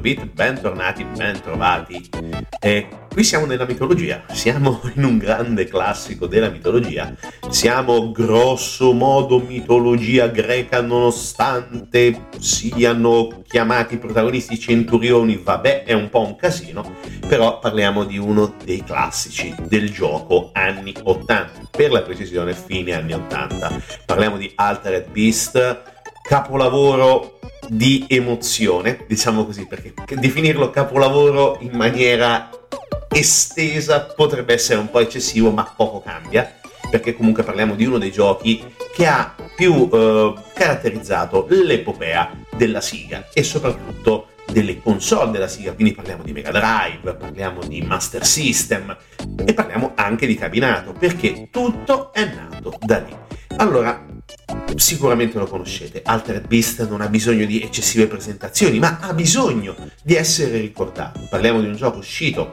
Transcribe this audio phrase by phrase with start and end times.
[0.00, 2.10] Radio 8 Bit, bentornati, bentrovati.
[2.58, 7.14] E qui siamo nella mitologia, siamo in un grande classico della mitologia,
[7.48, 16.36] siamo grosso modo mitologia greca nonostante siano chiamati protagonisti centurioni, vabbè è un po' un
[16.36, 22.94] casino, però parliamo di uno dei classici del gioco anni 80, per la precisione fine
[22.94, 23.80] anni 80.
[24.06, 25.82] Parliamo di Altered Beast,
[26.22, 27.38] capolavoro
[27.70, 32.50] di emozione, diciamo così, perché definirlo capolavoro in maniera
[33.08, 36.58] estesa potrebbe essere un po' eccessivo, ma poco cambia.
[36.90, 38.62] perché comunque parliamo di uno dei giochi
[38.92, 45.94] che ha più eh, caratterizzato l'epopea della Siga e soprattutto delle console della Siga, quindi
[45.94, 48.96] parliamo di Mega Drive, parliamo di Master System
[49.44, 53.16] e parliamo anche di cabinato, perché tutto è nato da lì.
[53.58, 54.04] Allora,
[54.76, 60.14] sicuramente lo conoscete, Altered Beast non ha bisogno di eccessive presentazioni, ma ha bisogno di
[60.14, 61.20] essere ricordato.
[61.28, 62.48] Parliamo di un gioco uscito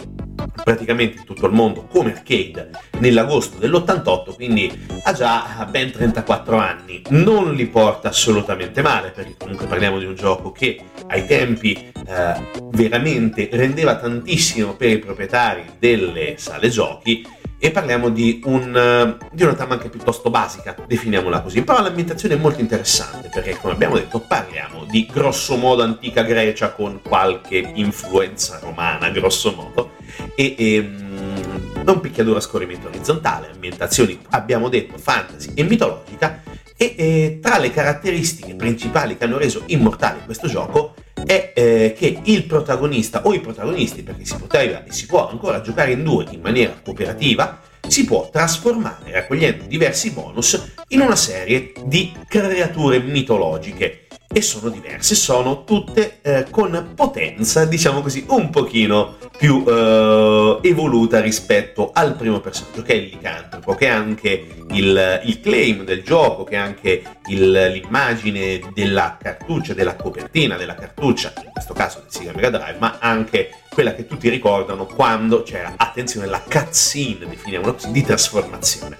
[0.63, 7.01] praticamente in tutto il mondo come arcade nell'agosto dell'88, quindi ha già ben 34 anni.
[7.09, 12.49] Non li porta assolutamente male, perché comunque parliamo di un gioco che ai tempi eh,
[12.71, 17.25] veramente rendeva tantissimo per i proprietari delle sale giochi
[17.59, 21.63] e parliamo di, un, di, una trama anche piuttosto basica, definiamola così.
[21.63, 26.71] Però l'ambientazione è molto interessante perché, come abbiamo detto, parliamo di grosso modo antica Grecia
[26.71, 29.91] con qualche influenza romana, grosso modo,
[30.35, 36.43] e, e um, un picchiaduro a scorrimento orizzontale, ambientazioni, abbiamo detto, fantasy e mitologica,
[36.75, 40.93] e, e tra le caratteristiche principali che hanno reso immortale questo gioco
[41.27, 45.61] è eh, che il protagonista o i protagonisti, perché si poteva e si può ancora
[45.61, 51.73] giocare in due in maniera cooperativa, si può trasformare raccogliendo diversi bonus in una serie
[51.85, 59.15] di creature mitologiche e sono diverse, sono tutte eh, con potenza, diciamo così, un pochino
[59.37, 65.21] più eh, evoluta rispetto al primo personaggio, che è il licantropo, che è anche il,
[65.23, 71.33] il claim del gioco, che è anche il, l'immagine della cartuccia, della copertina della cartuccia,
[71.43, 75.73] in questo caso del Sega Mega Drive, ma anche quella che tutti ricordano quando c'era,
[75.77, 78.97] attenzione, la cutscene, definiamola così, di trasformazione.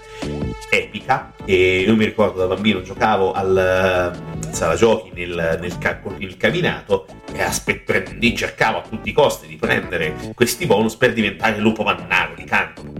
[0.70, 5.72] Epica, e io mi ricordo da bambino giocavo al sala giochi nel, nel,
[6.18, 11.58] nel cabinato e aspettando, cercavo a tutti i costi di prendere questi bonus per diventare
[11.58, 12.97] lupo mannaro di canto.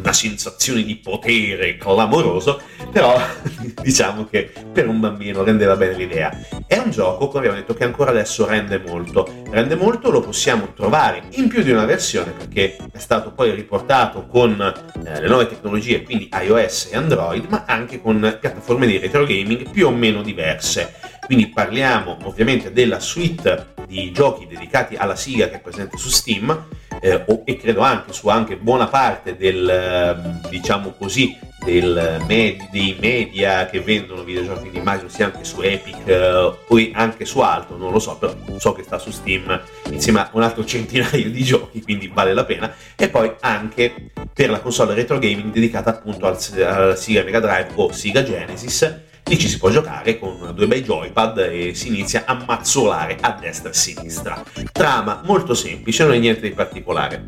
[0.00, 2.60] Una sensazione di potere clamoroso,
[2.90, 3.16] però
[3.82, 6.36] diciamo che per un bambino rendeva bene l'idea.
[6.66, 9.42] È un gioco, come abbiamo detto, che ancora adesso rende molto.
[9.50, 14.26] Rende molto, lo possiamo trovare in più di una versione perché è stato poi riportato
[14.26, 19.24] con eh, le nuove tecnologie, quindi iOS e Android, ma anche con piattaforme di retro
[19.24, 20.94] gaming più o meno diverse.
[21.28, 26.66] Quindi parliamo ovviamente della suite di giochi dedicati alla Siga che è presente su Steam
[27.00, 32.96] eh, e credo anche su anche buona parte del, ehm, diciamo così, del med- dei
[33.00, 36.56] media che vendono videogiochi, quindi immagino sia anche su Epic eh, o
[36.92, 39.60] anche su altro, non lo so, però so che sta su Steam
[39.90, 42.72] insieme a un altro centinaio di giochi, quindi vale la pena.
[42.96, 47.70] E poi anche per la console retro gaming dedicata appunto al, al Sega Mega Drive
[47.74, 52.24] o Sega Genesis Lì ci si può giocare con due bei joypad e si inizia
[52.24, 54.42] a mazzolare a destra e a sinistra.
[54.72, 57.26] Trama molto semplice, non è niente di particolare.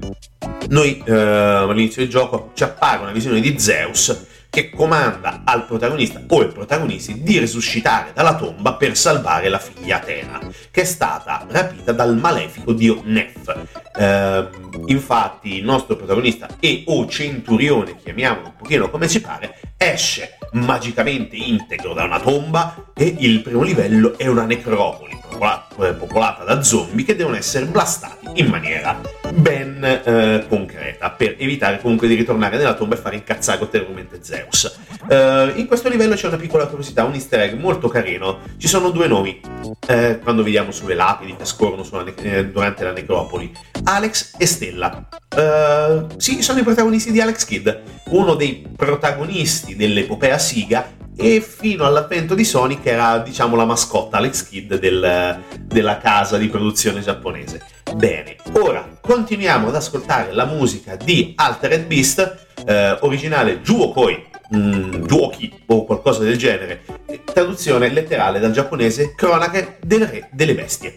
[0.70, 6.20] Noi eh, all'inizio del gioco ci appare una visione di Zeus che comanda al protagonista
[6.26, 11.46] o ai protagonisti di risuscitare dalla tomba per salvare la figlia Atena, che è stata
[11.48, 13.66] rapita dal malefico dio Nef.
[13.96, 14.48] Eh,
[14.86, 21.36] infatti il nostro protagonista e o centurione, chiamiamolo un pochino come ci pare, esce magicamente
[21.36, 25.19] integro da una tomba e il primo livello è una necropoli
[25.80, 29.00] eh, popolata da zombie che devono essere blastati in maniera
[29.32, 34.78] ben eh, concreta per evitare comunque di ritornare nella tomba e fare incazzare ulteriormente Zeus.
[35.08, 38.40] Uh, in questo livello c'è una piccola curiosità, un easter egg molto carino.
[38.58, 39.40] Ci sono due nomi
[39.86, 43.52] eh, quando vediamo sulle lapidi che scorrono ne- eh, durante la necropoli:
[43.84, 45.08] Alex e Stella.
[45.34, 47.68] Uh, sì, sono i protagonisti di Alex Kidd,
[48.10, 54.48] uno dei protagonisti dell'epopea Siga e fino all'avvento di Sonic era diciamo la mascotta Alex
[54.48, 55.29] Kidd del,
[55.60, 57.62] della casa di produzione giapponese.
[57.94, 65.62] Bene, ora continuiamo ad ascoltare la musica di Altered Beast, eh, originale Juokoi, mm, Juoki
[65.66, 66.82] o qualcosa del genere,
[67.24, 70.96] traduzione letterale dal giapponese Cronache del Re delle Bestie.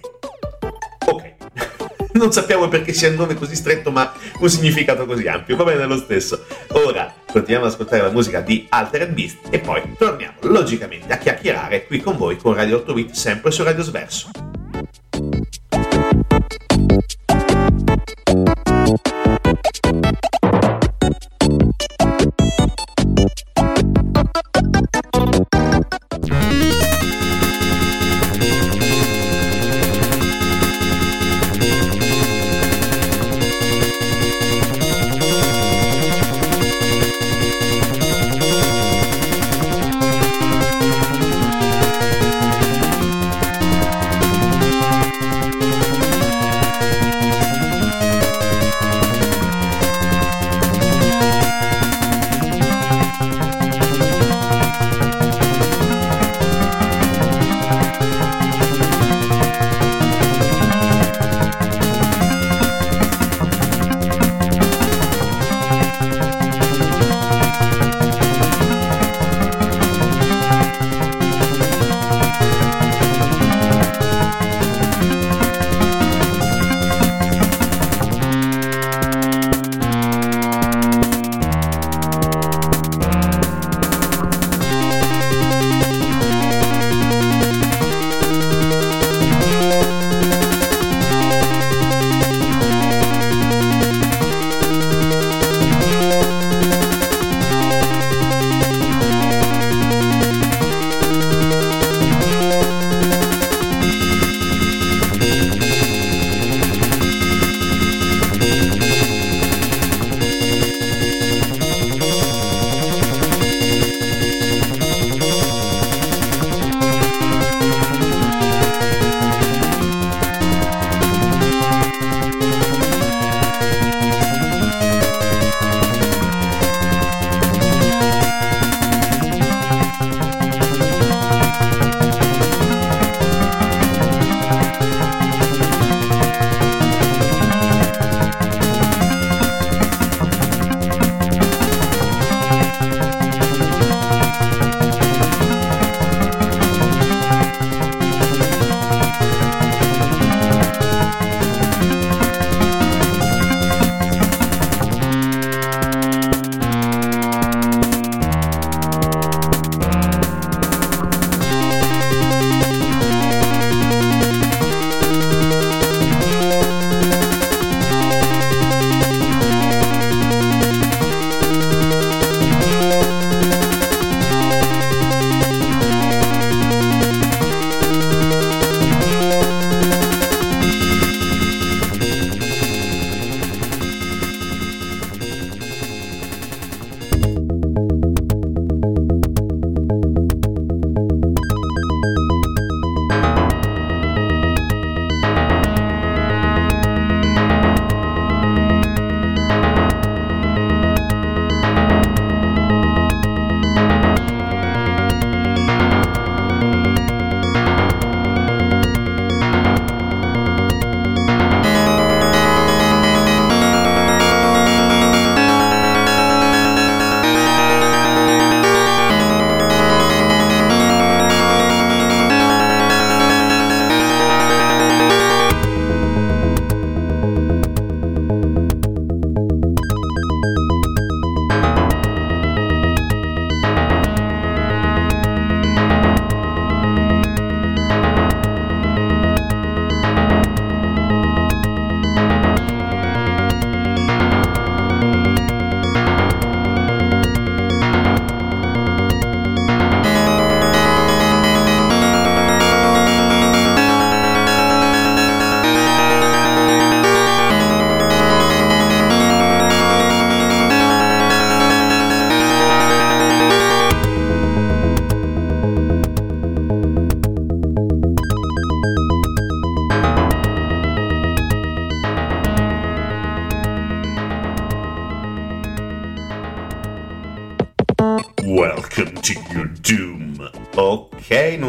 [1.06, 1.32] Ok.
[2.14, 5.56] non sappiamo perché sia un nome così stretto, ma un significato così ampio.
[5.56, 6.46] Va bene lo stesso.
[6.76, 11.86] Ora continuiamo ad ascoltare la musica di Altered Beast e poi torniamo logicamente a chiacchierare
[11.86, 14.53] qui con voi con Radio 8 Bit, sempre su Radio Sverso.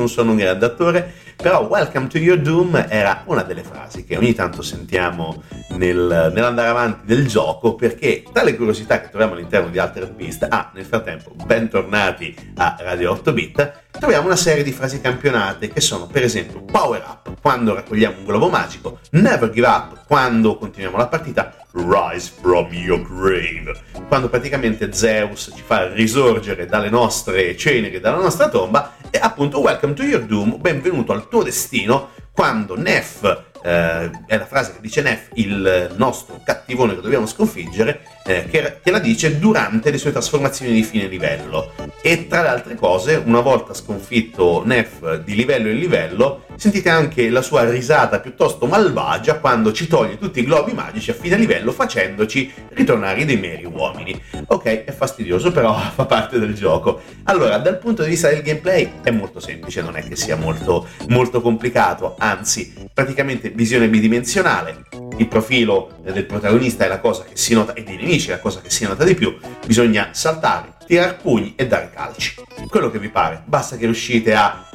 [0.04, 4.16] Non sono un grande attore, però Welcome to your doom era una delle frasi che
[4.16, 5.42] ogni tanto sentiamo
[5.76, 10.71] nel, nell'andare avanti del gioco perché tra curiosità che troviamo all'interno di Altered Beast, ah,
[10.75, 16.07] nel frattempo, bentornati a Radio 8 Bit, troviamo una serie di frasi campionate che sono
[16.07, 21.09] per esempio Power Up quando raccogliamo un globo magico, Never Give Up quando continuiamo la
[21.09, 23.75] partita, Rise from your grave,
[24.07, 29.95] quando praticamente Zeus ci fa risorgere dalle nostre ceneri, dalla nostra tomba, e appunto Welcome
[29.95, 35.00] to your doom, benvenuto al tuo destino, quando Nef eh, è la frase che dice
[35.00, 40.12] Neff, il nostro cattivone che dobbiamo sconfiggere, eh, che, che, la dice durante le sue
[40.12, 41.73] trasformazioni di fine livello.
[42.02, 47.30] E tra le altre cose, una volta sconfitto Neff di livello in livello, sentite anche
[47.30, 51.73] la sua risata piuttosto malvagia quando ci toglie tutti i globi magici a fine livello
[51.73, 54.21] facendoci ritornare dei meri uomini.
[54.49, 57.00] Ok, è fastidioso, però fa parte del gioco.
[57.25, 60.87] Allora, dal punto di vista del gameplay è molto semplice, non è che sia molto,
[61.09, 64.84] molto complicato, anzi, praticamente visione bidimensionale,
[65.16, 68.40] il profilo del protagonista è la cosa che si nota, e dei nemici è la
[68.40, 72.34] cosa che si nota di più, bisogna saltare, tirare pugni e dare calci.
[72.68, 74.68] Quello che vi pare, basta che riuscite a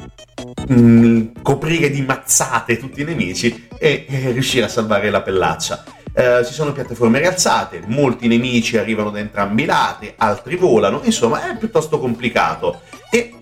[0.72, 5.84] mm, coprire di mazzate tutti i nemici e, e riuscire a salvare la pellaccia.
[6.12, 11.50] Eh, ci sono piattaforme rialzate, molti nemici arrivano da entrambi i lati, altri volano, insomma
[11.50, 12.80] è piuttosto complicato.
[13.10, 13.34] E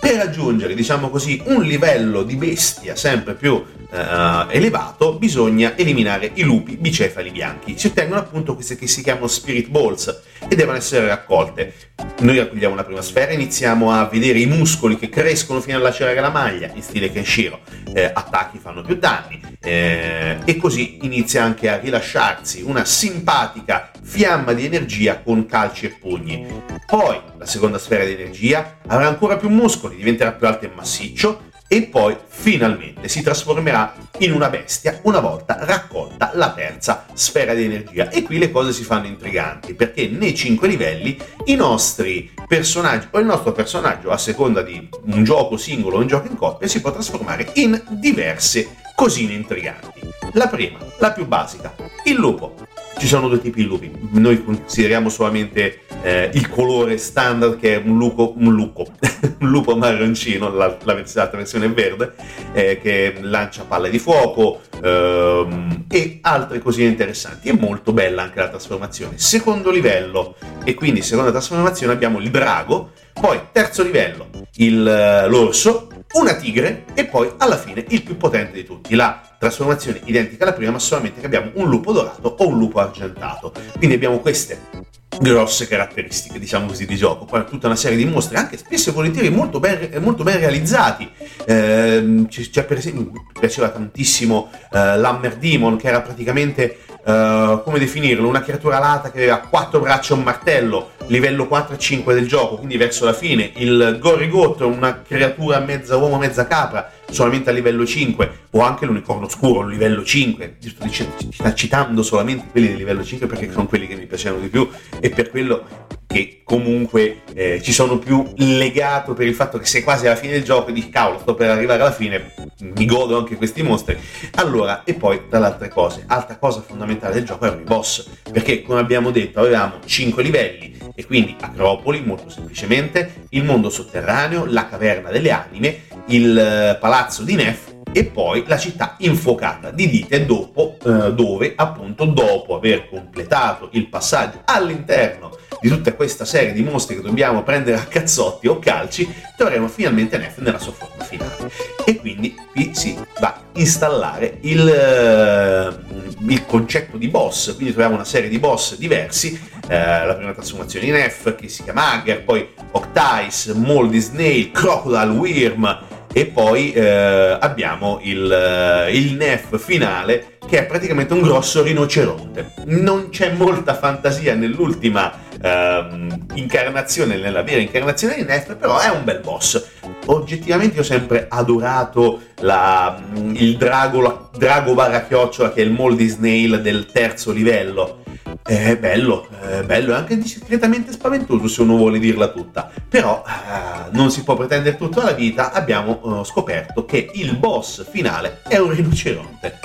[0.00, 6.42] per raggiungere, diciamo così, un livello di bestia sempre più eh, elevato, bisogna eliminare i
[6.42, 7.78] lupi bicefali bianchi.
[7.78, 11.74] Si ottengono appunto queste che si chiamano Spirit Balls e devono essere raccolte.
[12.20, 16.20] Noi raccogliamo una prima sfera, iniziamo a vedere i muscoli che crescono fino a lacerare
[16.20, 17.60] la maglia, in stile Kenshiro.
[17.92, 24.52] Eh, attacchi fanno più danni eh, e così inizia anche a rilasciarsi una simpatica fiamma
[24.52, 26.46] di energia con calci e pugni.
[26.86, 31.50] Poi la seconda sfera di energia avrà ancora più muscoli, diventerà più alto e massiccio
[31.72, 37.64] e poi finalmente si trasformerà in una bestia una volta raccolta la terza sfera di
[37.64, 38.10] energia.
[38.10, 43.18] E qui le cose si fanno intriganti perché nei cinque livelli i nostri personaggi o
[43.20, 46.82] il nostro personaggio a seconda di un gioco singolo o un gioco in coppia si
[46.82, 50.00] può trasformare in diverse cosine intriganti.
[50.34, 51.74] La prima, la più basica,
[52.04, 52.54] il lupo.
[52.98, 57.82] Ci sono due tipi di lupi, noi consideriamo solamente eh, il colore standard che è
[57.84, 58.86] un, lupo, un, lupo,
[59.40, 62.12] un lupo marroncino, la, la, versione verde,
[62.52, 67.48] eh, che lancia palle di fuoco ehm, e altre cosine interessanti.
[67.48, 69.18] È molto bella anche la trasformazione.
[69.18, 75.88] Secondo livello, e quindi seconda trasformazione abbiamo il drago, poi terzo livello il, eh, l'orso,
[76.14, 80.52] una tigre e poi alla fine il più potente di tutti, la trasformazione identica alla
[80.52, 83.52] prima ma solamente che abbiamo un lupo dorato o un lupo argentato.
[83.76, 84.80] Quindi abbiamo queste
[85.18, 87.24] grosse caratteristiche, diciamo così, di gioco.
[87.24, 91.10] Poi tutta una serie di mostri, anche spesso e volentieri molto ben, molto ben realizzati.
[91.44, 97.78] Eh, c'è per esempio, mi piaceva tantissimo eh, l'Hammer Demon, che era praticamente, eh, come
[97.80, 102.14] definirlo, una creatura alata che aveva quattro braccia e un martello, livello 4 e 5
[102.14, 103.50] del gioco, quindi verso la fine.
[103.56, 109.28] Il Gorigotto, una creatura mezza uomo, mezza capra, solamente a livello 5, o anche l'unicorno
[109.28, 113.86] scuro a livello 5, ci sta citando solamente quelli di livello 5 perché sono quelli
[113.86, 114.68] che mi piacevano di più
[115.00, 115.64] e per quello
[116.12, 120.34] che comunque eh, ci sono più legato per il fatto che sei quasi alla fine
[120.34, 123.98] del gioco e dici cavolo sto per arrivare alla fine mi godo anche questi mostri.
[124.34, 128.06] Allora e poi tra le altre cose altra cosa fondamentale del gioco erano i boss
[128.30, 134.44] perché come abbiamo detto avevamo 5 livelli e quindi Acropoli molto semplicemente il mondo sotterraneo
[134.44, 139.88] la caverna delle anime il eh, palazzo di Nef e poi la città infuocata di
[139.88, 146.52] Dite dopo, eh, dove appunto dopo aver completato il passaggio all'interno di tutta questa serie
[146.52, 151.02] di mostri che dobbiamo prendere a cazzotti o calci, troveremo finalmente Nef nella sua forma
[151.04, 151.50] finale.
[151.84, 157.96] E quindi qui si va a installare il, uh, il concetto di boss, quindi troviamo
[157.96, 162.24] una serie di boss diversi, uh, la prima trasformazione in Nef che si chiama Hagger,
[162.24, 170.36] poi Octais, Moldy Snail, Crocodile Wyrm, e poi eh, abbiamo il, eh, il Nef finale
[170.46, 172.52] che è praticamente un grosso rinoceronte.
[172.66, 179.04] Non c'è molta fantasia nell'ultima ehm, incarnazione, nella vera incarnazione di Nef, però è un
[179.04, 179.64] bel boss.
[180.06, 183.00] Oggettivamente ho sempre adorato la,
[183.32, 188.01] il drago, la, drago barra chiocciola che è il Moldy Snail del terzo livello
[188.42, 192.70] è bello, è bello, è anche discretamente spaventoso se uno vuole dirla tutta.
[192.88, 197.88] Però eh, non si può pretendere tutta la vita, abbiamo eh, scoperto che il boss
[197.90, 199.58] finale è un rinoceronte.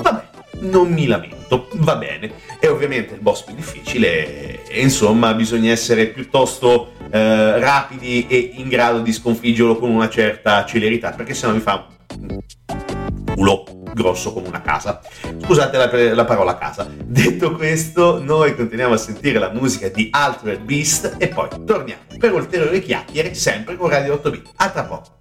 [0.00, 0.22] Vabbè,
[0.60, 2.32] non mi lamento, va bene.
[2.60, 8.68] E ovviamente il boss più difficile e insomma bisogna essere piuttosto eh, rapidi e in
[8.68, 11.86] grado di sconfiggerlo con una certa celerità perché sennò mi fa
[13.34, 15.00] culo grosso come una casa.
[15.42, 16.86] Scusate la, la, parola casa.
[17.04, 22.32] Detto questo, noi continuiamo a sentire la musica di Altered Beast e poi torniamo per
[22.32, 24.50] ulteriori chiacchiere sempre con Radio 8 bit.
[24.56, 25.20] A tra poco.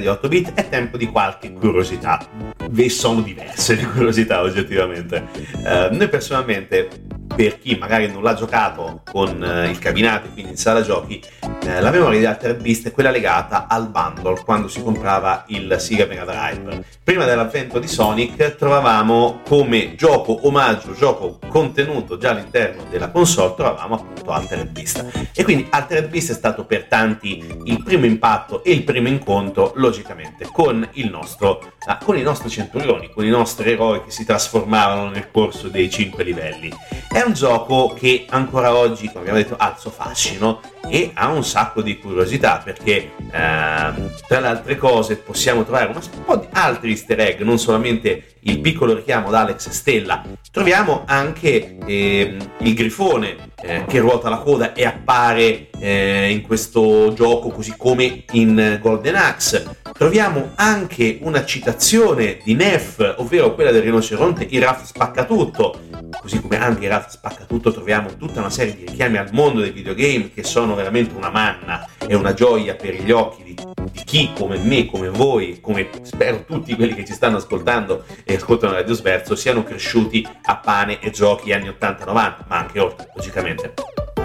[0.00, 2.26] Radio 8 Bit, è tempo di qualche curiosità.
[2.70, 5.26] Ve sono diverse le curiosità oggettivamente.
[5.56, 6.88] Uh, noi personalmente
[7.36, 11.22] per chi magari non l'ha giocato con eh, il cabinato, quindi in sala giochi,
[11.70, 15.76] eh, la memoria di Altered Beast è quella legata al bundle quando si comprava il
[15.78, 16.84] Sega Mega Drive.
[17.04, 23.94] Prima dell'avvento di Sonic trovavamo come gioco omaggio, gioco contenuto già all'interno della console, trovavamo
[23.94, 25.30] appunto Altered Beast.
[25.34, 29.72] E quindi Altered Beast è stato per tanti il primo impatto e il primo incontro,
[29.76, 34.24] logicamente, con, il nostro, ah, con i nostri centurioni, con i nostri eroi che si
[34.24, 36.72] trasformavano nel corso dei cinque livelli.
[37.08, 41.28] È un gioco che ancora oggi, come abbiamo detto, ha il suo fascino e ha
[41.28, 46.46] un sacco di curiosità perché ehm, tra le altre cose possiamo trovare un po' di
[46.52, 52.74] altri easter egg, non solamente il piccolo richiamo ad Alex Stella, troviamo anche ehm, il
[52.74, 58.78] grifone eh, che ruota la coda e appare eh, in questo gioco così come in
[58.80, 59.78] Golden Axe.
[59.92, 65.78] Troviamo anche una citazione di Neff, ovvero quella del rinoceronte, il Raff spacca tutto,
[66.20, 69.60] così come anche in Raff spacca tutto troviamo tutta una serie di richiami al mondo
[69.60, 74.02] dei videogame che sono veramente una manna e una gioia per gli occhi di, di
[74.04, 78.72] chi come me, come voi, come spero tutti quelli che ci stanno ascoltando e ascoltano
[78.72, 83.49] Radio Sverso siano cresciuti a pane e giochi anni 80-90, ma anche oltre, logicamente.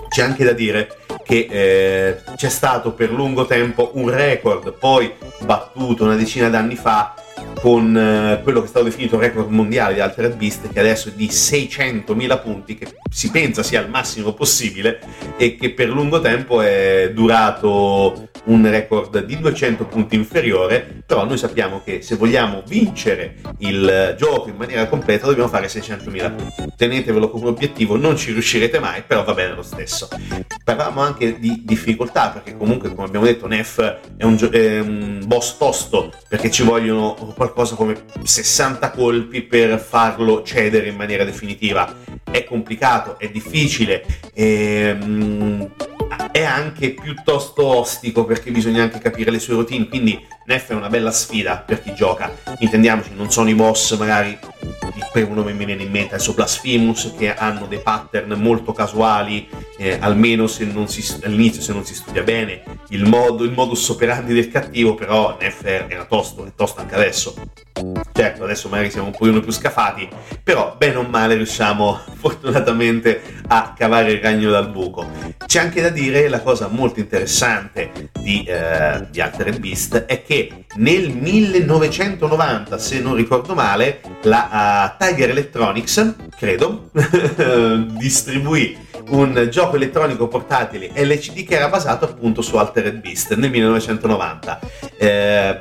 [0.10, 6.04] C'è anche da dire che eh, c'è stato per lungo tempo un record poi battuto
[6.04, 7.16] una decina d'anni fa
[7.62, 11.12] con eh, quello che è stato definito record mondiale di Altered Beast che adesso è
[11.14, 15.00] di 600.000 punti che si pensa sia il massimo possibile
[15.38, 21.04] e che per lungo tempo è durato un record di 200 punti inferiore.
[21.06, 26.36] Però noi sappiamo che se vogliamo vincere il gioco in maniera completa dobbiamo fare 600.000
[26.36, 26.74] punti.
[26.76, 30.08] Tenetevelo come obiettivo non ci riuscirete mai però va bene lo stesso.
[30.64, 33.80] Parlavamo anche di difficoltà perché comunque come abbiamo detto Nef
[34.18, 39.80] è un, gio- è un boss tosto perché ci vogliono qualcosa come 60 colpi per
[39.80, 41.94] farlo cedere in maniera definitiva.
[42.24, 45.72] È complicato, è difficile, è, ehm,
[46.36, 50.90] è anche piuttosto ostico perché bisogna anche capire le sue routine, quindi Neff è una
[50.90, 52.30] bella sfida per chi gioca.
[52.60, 54.38] Intendiamoci, non sono i boss magari
[54.96, 59.48] il primo nome mi viene in mente adesso Blasphemous che hanno dei pattern molto casuali
[59.78, 64.34] eh, almeno se si, all'inizio se non si studia bene il, modo, il modus operandi
[64.34, 67.34] del cattivo però Nefer era tosto è tosto anche adesso
[68.14, 70.08] certo adesso magari siamo un pochino più scafati
[70.42, 75.10] però bene o male riusciamo fortunatamente a cavare il ragno dal buco
[75.46, 80.66] c'è anche da dire la cosa molto interessante di, eh, di Altered Beast è che
[80.76, 86.90] nel 1990 se non ricordo male la uh, Tiger Electronics credo
[87.98, 88.78] distribuì
[89.10, 94.60] un gioco elettronico portatile LCD che era basato appunto su Altered Beast nel 1990.
[94.98, 95.58] Eh,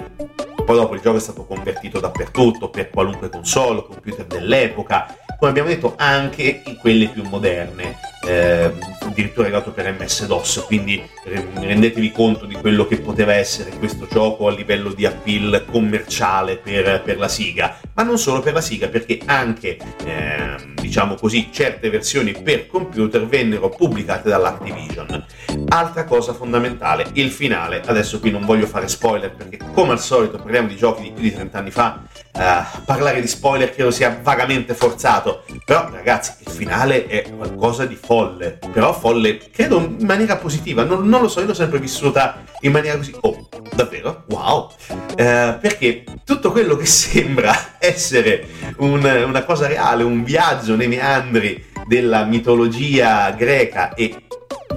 [0.65, 5.69] poi dopo il gioco è stato convertito dappertutto, per qualunque console, computer dell'epoca, come abbiamo
[5.69, 8.73] detto anche in quelle più moderne, eh,
[9.15, 14.51] addirittura arrivato per MS-DOS, quindi rendetevi conto di quello che poteva essere questo gioco a
[14.51, 19.21] livello di appeal commerciale per, per la Siga, ma non solo per la Siga, perché
[19.25, 25.25] anche, eh, diciamo così, certe versioni per computer vennero pubblicate dall'Activision.
[25.69, 30.39] Altra cosa fondamentale, il finale, adesso qui non voglio fare spoiler perché come al solito
[30.39, 32.03] parliamo di giochi di più di 30 anni fa,
[32.35, 37.95] uh, parlare di spoiler credo sia vagamente forzato, però ragazzi il finale è qualcosa di
[37.95, 42.43] folle, però folle credo in maniera positiva, non, non lo so, io l'ho sempre vissuta
[42.61, 48.47] in maniera così, oh davvero, wow, uh, perché tutto quello che sembra essere
[48.79, 54.24] un, una cosa reale, un viaggio nei meandri della mitologia greca e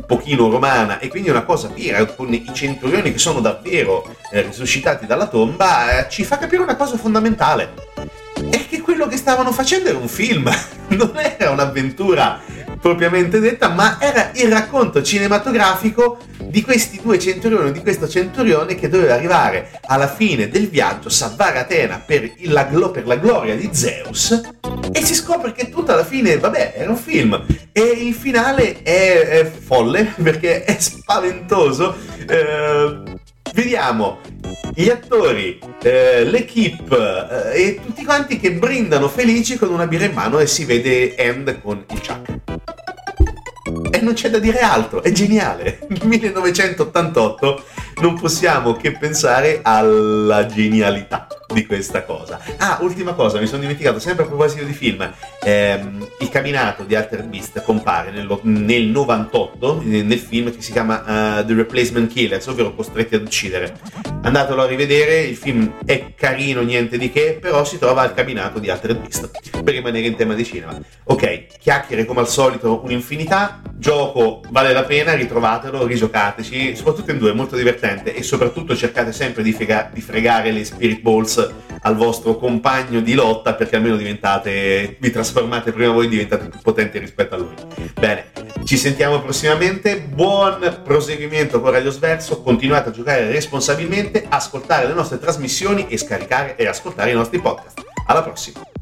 [0.07, 5.05] pochino romana e quindi una cosa vera con i centurioni che sono davvero eh, risuscitati
[5.05, 7.73] dalla tomba eh, ci fa capire una cosa fondamentale.
[8.49, 10.49] È che quello che stavano facendo era un film
[10.89, 12.39] non era un'avventura
[12.79, 18.87] propriamente detta ma era il racconto cinematografico di questi due centurioni di questo centurione che
[18.87, 24.41] doveva arrivare alla fine del viaggio salvare Atena per, la, per la gloria di Zeus
[24.91, 27.45] e si scopre che tutta la fine, vabbè, era un film.
[27.71, 31.95] E il finale è, è folle perché è spaventoso.
[32.27, 33.15] Eh,
[33.53, 34.19] vediamo
[34.73, 40.13] gli attori, eh, l'equipe eh, e tutti quanti che brindano felici con una birra in
[40.13, 42.35] mano e si vede End con il Chuck.
[43.91, 45.79] E non c'è da dire altro, è geniale.
[46.03, 47.63] 1988
[48.01, 51.27] non possiamo che pensare alla genialità.
[51.53, 52.39] Di questa cosa.
[52.57, 55.09] Ah, ultima cosa, mi sono dimenticato, sempre a proposito di film,
[55.41, 61.39] ehm, il camminato di Alter Beast compare nel, nel 98 nel film che si chiama
[61.39, 63.75] uh, The Replacement Killers, ovvero Costretti ad uccidere.
[64.21, 68.59] Andatelo a rivedere, il film è carino, niente di che, però si trova al camminato
[68.59, 70.77] di Alter Beast, per rimanere in tema di cinema.
[71.05, 77.31] Ok, chiacchiere come al solito un'infinità, gioco vale la pena, ritrovatelo, rigiocateci, soprattutto in due,
[77.31, 81.36] è molto divertente e soprattutto cercate sempre di, frega- di fregare le Spirit Balls
[81.81, 86.99] al vostro compagno di lotta perché almeno diventate, vi trasformate prima voi, diventate più potenti
[86.99, 87.53] rispetto a lui.
[87.99, 88.31] Bene,
[88.63, 95.19] ci sentiamo prossimamente, buon proseguimento con Radio Sverso, continuate a giocare responsabilmente, ascoltare le nostre
[95.19, 97.81] trasmissioni e scaricare e ascoltare i nostri podcast.
[98.07, 98.76] Alla prossima!